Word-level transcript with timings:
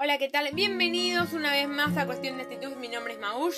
Hola, 0.00 0.16
¿qué 0.16 0.28
tal? 0.28 0.48
Bienvenidos 0.54 1.32
una 1.32 1.50
vez 1.50 1.66
más 1.66 1.96
a 1.96 2.06
Cuestión 2.06 2.36
de 2.36 2.44
Actitud. 2.44 2.76
Mi 2.76 2.86
nombre 2.86 3.14
es 3.14 3.18
Maush 3.18 3.56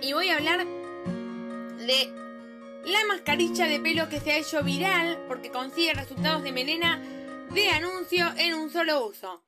y 0.00 0.12
voy 0.12 0.28
a 0.28 0.34
hablar 0.34 0.66
de 0.66 2.12
la 2.84 3.04
mascarilla 3.06 3.66
de 3.66 3.78
pelo 3.78 4.08
que 4.08 4.18
se 4.18 4.32
ha 4.32 4.38
hecho 4.38 4.64
viral 4.64 5.24
porque 5.28 5.52
consigue 5.52 5.94
resultados 5.94 6.42
de 6.42 6.50
melena 6.50 7.00
de 7.52 7.68
anuncio 7.70 8.26
en 8.38 8.54
un 8.54 8.70
solo 8.72 9.06
uso. 9.06 9.44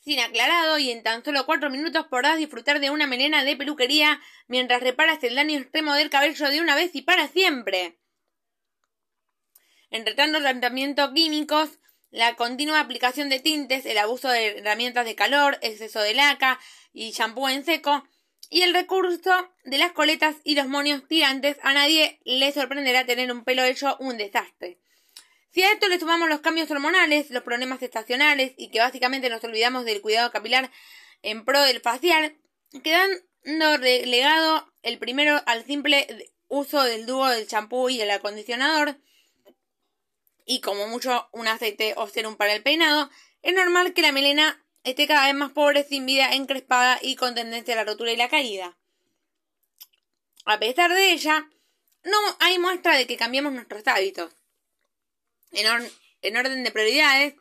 Sin 0.00 0.20
aclarado 0.20 0.78
y 0.78 0.90
en 0.90 1.02
tan 1.02 1.24
solo 1.24 1.46
4 1.46 1.70
minutos 1.70 2.08
podrás 2.08 2.36
disfrutar 2.36 2.78
de 2.78 2.90
una 2.90 3.06
melena 3.06 3.42
de 3.42 3.56
peluquería 3.56 4.20
mientras 4.48 4.82
reparas 4.82 5.24
el 5.24 5.34
daño 5.34 5.58
extremo 5.58 5.94
del 5.94 6.10
cabello 6.10 6.50
de 6.50 6.60
una 6.60 6.76
vez 6.76 6.94
y 6.94 7.00
para 7.00 7.26
siempre. 7.28 7.98
Entre 9.88 10.12
tanto 10.12 10.40
tratamientos 10.40 11.10
químicos, 11.14 11.80
la 12.14 12.36
continua 12.36 12.78
aplicación 12.78 13.28
de 13.28 13.40
tintes, 13.40 13.84
el 13.86 13.98
abuso 13.98 14.28
de 14.28 14.58
herramientas 14.58 15.04
de 15.04 15.16
calor, 15.16 15.58
exceso 15.62 16.00
de 16.00 16.14
laca 16.14 16.60
y 16.92 17.10
champú 17.10 17.48
en 17.48 17.64
seco, 17.64 18.04
y 18.48 18.62
el 18.62 18.72
recurso 18.72 19.32
de 19.64 19.78
las 19.78 19.90
coletas 19.90 20.36
y 20.44 20.54
los 20.54 20.68
monios 20.68 21.08
tirantes, 21.08 21.56
a 21.62 21.74
nadie 21.74 22.20
le 22.24 22.52
sorprenderá 22.52 23.04
tener 23.04 23.32
un 23.32 23.42
pelo 23.42 23.64
hecho 23.64 23.96
un 23.98 24.16
desastre. 24.16 24.78
Si 25.50 25.64
a 25.64 25.72
esto 25.72 25.88
le 25.88 25.98
sumamos 25.98 26.28
los 26.28 26.40
cambios 26.40 26.70
hormonales, 26.70 27.30
los 27.30 27.42
problemas 27.42 27.82
estacionales 27.82 28.52
y 28.56 28.70
que 28.70 28.78
básicamente 28.78 29.28
nos 29.28 29.42
olvidamos 29.42 29.84
del 29.84 30.00
cuidado 30.00 30.30
capilar 30.30 30.70
en 31.22 31.44
pro 31.44 31.62
del 31.62 31.80
facial, 31.80 32.36
quedando 32.84 33.76
relegado 33.76 34.72
el 34.82 34.98
primero 34.98 35.42
al 35.46 35.64
simple 35.64 36.32
uso 36.46 36.84
del 36.84 37.06
dúo 37.06 37.26
del 37.26 37.48
champú 37.48 37.88
y 37.88 38.00
el 38.00 38.10
acondicionador, 38.12 39.00
y 40.44 40.60
como 40.60 40.86
mucho 40.88 41.28
un 41.32 41.48
aceite 41.48 41.94
o 41.96 42.08
serum 42.08 42.36
para 42.36 42.54
el 42.54 42.62
peinado, 42.62 43.10
es 43.42 43.54
normal 43.54 43.94
que 43.94 44.02
la 44.02 44.12
melena 44.12 44.64
esté 44.84 45.06
cada 45.06 45.26
vez 45.26 45.34
más 45.34 45.52
pobre, 45.52 45.84
sin 45.84 46.06
vida, 46.06 46.32
encrespada 46.32 46.98
y 47.02 47.16
con 47.16 47.34
tendencia 47.34 47.74
a 47.74 47.78
la 47.78 47.84
rotura 47.84 48.12
y 48.12 48.16
la 48.16 48.28
caída. 48.28 48.76
A 50.44 50.58
pesar 50.58 50.92
de 50.92 51.12
ella, 51.12 51.48
no 52.04 52.18
hay 52.40 52.58
muestra 52.58 52.96
de 52.96 53.06
que 53.06 53.16
cambiemos 53.16 53.52
nuestros 53.52 53.86
hábitos. 53.86 54.32
En, 55.52 55.66
en 56.22 56.36
orden 56.36 56.64
de 56.64 56.70
prioridades, 56.70 57.34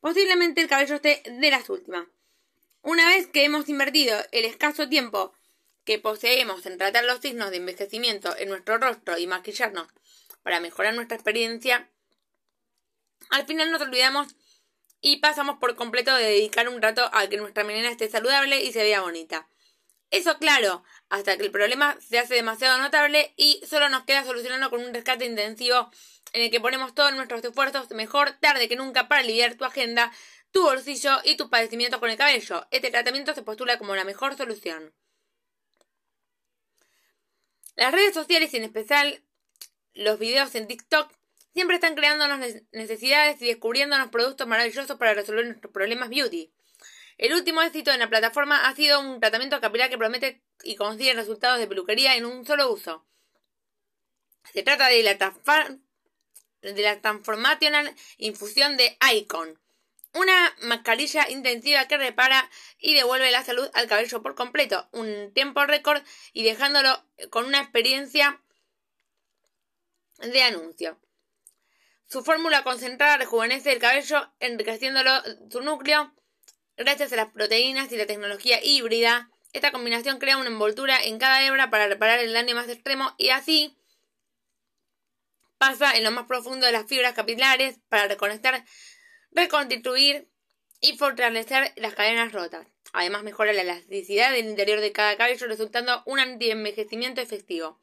posiblemente 0.00 0.62
el 0.62 0.68
cabello 0.68 0.94
esté 0.94 1.22
de 1.26 1.50
las 1.50 1.68
últimas. 1.68 2.06
Una 2.82 3.08
vez 3.08 3.26
que 3.26 3.44
hemos 3.44 3.68
invertido 3.68 4.16
el 4.32 4.44
escaso 4.44 4.88
tiempo 4.88 5.34
que 5.84 5.98
poseemos 5.98 6.64
en 6.66 6.78
tratar 6.78 7.04
los 7.04 7.20
signos 7.20 7.50
de 7.50 7.58
envejecimiento 7.58 8.36
en 8.36 8.48
nuestro 8.48 8.78
rostro 8.78 9.18
y 9.18 9.26
maquillarnos 9.26 9.88
para 10.42 10.60
mejorar 10.60 10.94
nuestra 10.94 11.16
experiencia, 11.16 11.90
al 13.30 13.46
final 13.46 13.70
nos 13.70 13.82
olvidamos 13.82 14.34
y 15.00 15.18
pasamos 15.18 15.58
por 15.58 15.76
completo 15.76 16.14
de 16.14 16.24
dedicar 16.24 16.68
un 16.68 16.82
rato 16.82 17.08
a 17.12 17.28
que 17.28 17.36
nuestra 17.36 17.64
melena 17.64 17.90
esté 17.90 18.08
saludable 18.08 18.62
y 18.62 18.72
se 18.72 18.82
vea 18.82 19.02
bonita. 19.02 19.48
Eso 20.10 20.38
claro, 20.38 20.84
hasta 21.08 21.36
que 21.36 21.44
el 21.44 21.50
problema 21.50 21.96
se 22.00 22.18
hace 22.18 22.34
demasiado 22.34 22.78
notable 22.78 23.34
y 23.36 23.60
solo 23.68 23.88
nos 23.88 24.04
queda 24.04 24.24
solucionarlo 24.24 24.70
con 24.70 24.80
un 24.80 24.94
rescate 24.94 25.24
intensivo 25.26 25.90
en 26.32 26.42
el 26.42 26.50
que 26.50 26.60
ponemos 26.60 26.94
todos 26.94 27.12
nuestros 27.14 27.42
esfuerzos 27.44 27.90
mejor 27.90 28.32
tarde 28.40 28.68
que 28.68 28.76
nunca 28.76 29.08
para 29.08 29.20
aliviar 29.22 29.54
tu 29.54 29.64
agenda, 29.64 30.12
tu 30.52 30.62
bolsillo 30.62 31.18
y 31.24 31.36
tus 31.36 31.48
padecimientos 31.48 31.98
con 31.98 32.10
el 32.10 32.16
cabello. 32.16 32.66
Este 32.70 32.90
tratamiento 32.90 33.34
se 33.34 33.42
postula 33.42 33.78
como 33.78 33.96
la 33.96 34.04
mejor 34.04 34.36
solución. 34.36 34.94
Las 37.74 37.92
redes 37.92 38.14
sociales 38.14 38.54
y 38.54 38.58
en 38.58 38.64
especial 38.64 39.22
los 39.92 40.18
videos 40.18 40.54
en 40.54 40.66
TikTok 40.66 41.12
Siempre 41.56 41.76
están 41.76 41.94
creándonos 41.94 42.38
necesidades 42.72 43.40
y 43.40 43.46
descubriéndonos 43.46 44.10
productos 44.10 44.46
maravillosos 44.46 44.98
para 44.98 45.14
resolver 45.14 45.46
nuestros 45.46 45.72
problemas 45.72 46.10
beauty. 46.10 46.52
El 47.16 47.32
último 47.32 47.62
éxito 47.62 47.90
en 47.90 47.98
la 47.98 48.10
plataforma 48.10 48.68
ha 48.68 48.76
sido 48.76 49.00
un 49.00 49.20
tratamiento 49.20 49.58
capilar 49.58 49.88
que 49.88 49.96
promete 49.96 50.42
y 50.64 50.76
consigue 50.76 51.14
resultados 51.14 51.58
de 51.58 51.66
peluquería 51.66 52.14
en 52.14 52.26
un 52.26 52.44
solo 52.44 52.70
uso. 52.70 53.06
Se 54.52 54.62
trata 54.64 54.88
de 54.88 55.02
la, 55.02 55.14
de 56.60 56.82
la 56.82 57.00
Transformational 57.00 57.90
Infusión 58.18 58.76
de 58.76 58.98
Icon, 59.14 59.58
una 60.12 60.54
mascarilla 60.60 61.30
intensiva 61.30 61.88
que 61.88 61.96
repara 61.96 62.50
y 62.78 62.92
devuelve 62.92 63.30
la 63.30 63.42
salud 63.42 63.70
al 63.72 63.88
cabello 63.88 64.22
por 64.22 64.34
completo, 64.34 64.90
un 64.92 65.32
tiempo 65.32 65.64
récord 65.64 66.02
y 66.34 66.44
dejándolo 66.44 67.02
con 67.30 67.46
una 67.46 67.62
experiencia 67.62 68.42
de 70.18 70.42
anuncio. 70.42 71.00
Su 72.08 72.22
fórmula 72.22 72.62
concentrada 72.62 73.16
rejuvenece 73.16 73.72
el 73.72 73.80
cabello, 73.80 74.32
enriqueciéndolo 74.40 75.10
su 75.50 75.60
núcleo. 75.60 76.14
Gracias 76.76 77.12
a 77.12 77.16
las 77.16 77.32
proteínas 77.32 77.90
y 77.90 77.96
la 77.96 78.06
tecnología 78.06 78.62
híbrida, 78.62 79.30
esta 79.56 79.72
combinación 79.72 80.18
crea 80.18 80.36
una 80.36 80.48
envoltura 80.48 81.02
en 81.02 81.18
cada 81.18 81.42
hebra 81.42 81.70
para 81.70 81.88
reparar 81.88 82.18
el 82.18 82.34
daño 82.34 82.54
más 82.54 82.68
extremo 82.68 83.14
y 83.16 83.30
así 83.30 83.74
pasa 85.56 85.96
en 85.96 86.04
lo 86.04 86.10
más 86.10 86.26
profundo 86.26 86.66
de 86.66 86.72
las 86.72 86.86
fibras 86.86 87.14
capilares 87.14 87.80
para 87.88 88.06
reconectar, 88.06 88.64
reconstituir 89.30 90.28
y 90.80 90.98
fortalecer 90.98 91.72
las 91.76 91.94
cadenas 91.94 92.32
rotas. 92.32 92.66
Además 92.92 93.22
mejora 93.22 93.54
la 93.54 93.62
elasticidad 93.62 94.30
del 94.30 94.46
interior 94.46 94.80
de 94.80 94.92
cada 94.92 95.16
cabello 95.16 95.46
resultando 95.46 96.02
un 96.04 96.20
anti-envejecimiento 96.20 97.22
efectivo. 97.22 97.80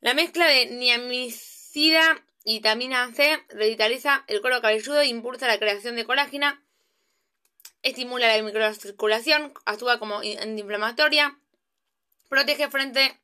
La 0.00 0.14
mezcla 0.14 0.46
de 0.46 0.66
niamicida 0.66 2.24
Vitamina 2.44 3.12
C 3.12 3.44
revitaliza 3.48 4.24
el 4.26 4.40
cuero 4.40 4.62
cabelludo 4.62 5.02
impulsa 5.02 5.46
la 5.46 5.58
creación 5.58 5.96
de 5.96 6.06
colágena. 6.06 6.64
Estimula 7.82 8.34
la 8.34 8.42
microcirculación, 8.42 9.52
actúa 9.66 9.98
como 9.98 10.18
antiinflamatoria, 10.18 11.38
protege 12.28 12.70
frente 12.70 13.18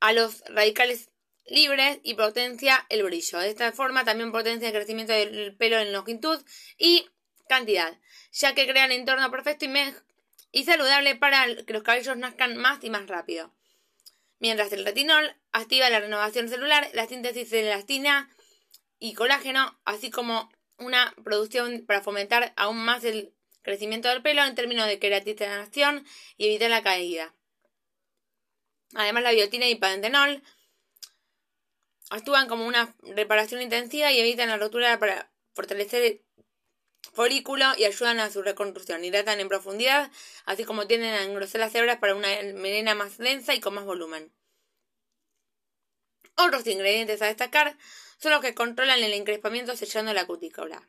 a 0.00 0.12
los 0.12 0.42
radicales 0.48 1.10
libres 1.46 1.98
y 2.02 2.14
potencia 2.14 2.86
el 2.88 3.02
brillo. 3.02 3.38
De 3.38 3.48
esta 3.48 3.72
forma 3.72 4.04
también 4.04 4.32
potencia 4.32 4.68
el 4.68 4.74
crecimiento 4.74 5.12
del 5.12 5.56
pelo 5.56 5.78
en 5.78 5.92
longitud 5.92 6.42
y 6.78 7.08
cantidad, 7.48 7.98
ya 8.32 8.54
que 8.54 8.66
crea 8.66 8.86
el 8.86 8.92
entorno 8.92 9.30
perfecto 9.30 9.66
y, 9.66 9.70
y 10.52 10.64
saludable 10.64 11.16
para 11.16 11.46
que 11.64 11.72
los 11.72 11.82
cabellos 11.82 12.16
nazcan 12.16 12.56
más 12.56 12.82
y 12.84 12.90
más 12.90 13.06
rápido 13.06 13.52
mientras 14.40 14.72
el 14.72 14.84
retinol 14.84 15.36
activa 15.52 15.88
la 15.90 16.00
renovación 16.00 16.48
celular, 16.48 16.90
la 16.92 17.06
síntesis 17.06 17.50
de 17.50 17.60
elastina 17.60 18.34
y 18.98 19.14
colágeno, 19.14 19.78
así 19.84 20.10
como 20.10 20.50
una 20.78 21.14
producción 21.22 21.84
para 21.86 22.00
fomentar 22.00 22.52
aún 22.56 22.78
más 22.78 23.04
el 23.04 23.32
crecimiento 23.62 24.08
del 24.08 24.22
pelo 24.22 24.42
en 24.44 24.54
términos 24.54 24.86
de 24.86 24.98
queratinización 24.98 26.04
y 26.36 26.46
evitar 26.46 26.70
la 26.70 26.82
caída. 26.82 27.34
Además, 28.94 29.22
la 29.22 29.32
biotina 29.32 29.68
y 29.68 29.76
pantenol 29.76 30.42
actúan 32.10 32.48
como 32.48 32.66
una 32.66 32.96
reparación 33.02 33.62
intensiva 33.62 34.10
y 34.10 34.18
evitan 34.18 34.48
la 34.48 34.56
rotura 34.56 34.98
para 34.98 35.30
fortalecer 35.52 36.22
folículo 37.12 37.66
y 37.76 37.84
ayudan 37.84 38.20
a 38.20 38.30
su 38.30 38.42
reconstrucción. 38.42 39.04
Hidratan 39.04 39.40
en 39.40 39.48
profundidad, 39.48 40.10
así 40.44 40.64
como 40.64 40.86
tienden 40.86 41.14
a 41.14 41.24
engrosar 41.24 41.60
las 41.60 41.74
hebras 41.74 41.98
para 41.98 42.14
una 42.14 42.28
melena 42.54 42.94
más 42.94 43.18
densa 43.18 43.54
y 43.54 43.60
con 43.60 43.74
más 43.74 43.84
volumen. 43.84 44.32
Otros 46.36 46.66
ingredientes 46.66 47.20
a 47.22 47.26
destacar 47.26 47.76
son 48.18 48.32
los 48.32 48.40
que 48.40 48.54
controlan 48.54 49.02
el 49.02 49.12
encrespamiento 49.12 49.76
sellando 49.76 50.12
la 50.12 50.26
cutícula. 50.26 50.88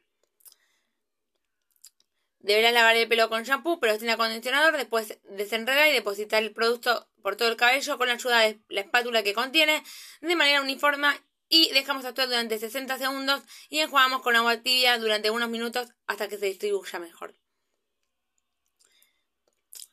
Deberás 2.39 2.73
lavar 2.73 2.95
el 2.95 3.07
pelo 3.07 3.29
con 3.29 3.43
shampoo, 3.43 3.79
pero 3.79 3.99
sin 3.99 4.09
acondicionador, 4.09 4.75
después 4.75 5.19
desenredar 5.29 5.87
y 5.87 5.93
depositar 5.93 6.41
el 6.41 6.51
producto 6.51 7.07
por 7.21 7.35
todo 7.35 7.49
el 7.49 7.55
cabello 7.55 7.97
con 7.97 8.07
la 8.07 8.15
ayuda 8.15 8.39
de 8.39 8.59
la 8.69 8.81
espátula 8.81 9.21
que 9.21 9.33
contiene 9.33 9.83
de 10.21 10.35
manera 10.35 10.61
uniforme 10.61 11.21
y 11.53 11.69
dejamos 11.73 12.05
actuar 12.05 12.29
durante 12.29 12.57
60 12.57 12.97
segundos 12.97 13.43
y 13.69 13.79
enjuagamos 13.79 14.21
con 14.21 14.35
agua 14.37 14.63
tibia 14.63 14.97
durante 14.97 15.29
unos 15.29 15.49
minutos 15.49 15.89
hasta 16.07 16.29
que 16.29 16.37
se 16.37 16.45
distribuya 16.45 16.97
mejor. 16.97 17.35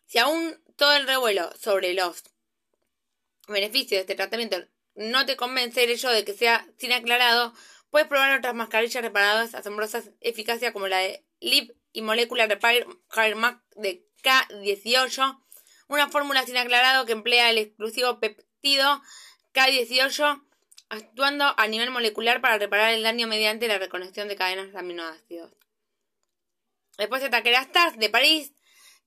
Si 0.06 0.18
aún 0.18 0.62
todo 0.76 0.94
el 0.94 1.06
revuelo 1.06 1.50
sobre 1.58 1.94
los 1.94 2.22
beneficios 3.48 3.98
de 3.98 4.00
este 4.02 4.14
tratamiento 4.14 4.56
no 4.94 5.26
te 5.26 5.36
convence 5.36 5.82
el 5.82 6.00
de 6.00 6.24
que 6.24 6.32
sea 6.32 6.64
sin 6.78 6.92
aclarado, 6.92 7.52
puedes 7.90 8.06
probar 8.06 8.38
otras 8.38 8.54
mascarillas 8.54 9.02
reparadas 9.02 9.54
asombrosas 9.56 10.12
eficacia 10.20 10.72
como 10.72 10.86
la 10.86 10.98
de 10.98 11.26
Lip 11.40 11.72
y 11.92 12.02
Molecular 12.02 12.48
Repair 12.48 12.86
Mask 13.34 13.58
de 13.74 14.06
K18, 14.22 15.44
una 15.88 16.08
fórmula 16.08 16.46
sin 16.46 16.56
aclarado 16.56 17.04
que 17.04 17.12
emplea 17.12 17.50
el 17.50 17.58
exclusivo 17.58 18.20
peptido 18.20 19.02
K18 19.54 20.47
actuando 20.88 21.54
a 21.56 21.66
nivel 21.66 21.90
molecular 21.90 22.40
para 22.40 22.58
reparar 22.58 22.92
el 22.92 23.02
daño 23.02 23.26
mediante 23.26 23.68
la 23.68 23.78
reconexión 23.78 24.28
de 24.28 24.36
cadenas 24.36 24.72
de 24.72 24.78
aminoácidos. 24.78 25.52
Después 26.96 27.22
está 27.22 27.42
Kerastase 27.42 27.98
de 27.98 28.10
París, 28.10 28.52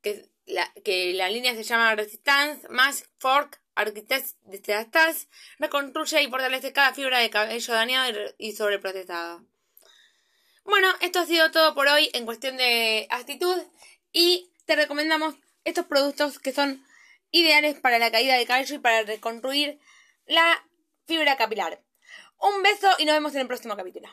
que 0.02 0.30
la, 0.46 0.72
que 0.86 1.14
la 1.14 1.30
línea 1.30 1.54
se 1.56 1.64
llama 1.64 1.96
Resistance 1.96 2.68
Mask 2.70 3.06
Fork 3.20 3.62
Architects 3.76 4.36
de 4.44 4.62
Kerastase, 4.62 5.28
reconstruye 5.60 6.22
y 6.24 6.30
fortalece 6.30 6.74
cada 6.74 6.94
fibra 6.94 7.20
de 7.20 7.30
cabello 7.30 7.74
dañado 7.74 8.34
y 8.38 8.54
sobreprocesado. 8.54 9.46
Bueno, 10.64 10.90
esto 11.02 11.20
ha 11.20 11.26
sido 11.26 11.52
todo 11.52 11.74
por 11.74 11.88
hoy 11.88 12.10
en 12.14 12.26
cuestión 12.26 12.58
de 12.58 13.08
actitud 13.10 13.58
y 14.14 14.52
te 14.66 14.76
recomendamos 14.76 15.36
estos 15.66 15.86
productos 15.86 16.40
que 16.40 16.54
son 16.54 16.86
ideales 17.32 17.80
para 17.80 18.00
la 18.00 18.12
caída 18.12 18.36
de 18.36 18.46
cabello 18.46 18.76
y 18.76 18.80
para 18.80 19.04
reconstruir 19.04 19.80
la 20.28 20.64
fibra 21.12 21.36
capilar. 21.36 21.84
Un 22.40 22.64
beso 22.64 22.88
y 22.98 23.04
nos 23.04 23.16
vemos 23.16 23.36
en 23.36 23.42
el 23.42 23.48
próximo 23.48 23.76
capítulo. 23.76 24.08